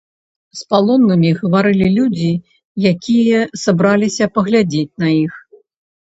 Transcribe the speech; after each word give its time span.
З 0.59 0.61
палоннымі 0.73 1.31
гаварылі 1.41 1.87
людзі, 1.97 2.29
якія 2.91 3.39
сабраліся 3.65 4.25
паглядзець 4.39 4.97
на 5.05 5.11
іх. 5.19 5.33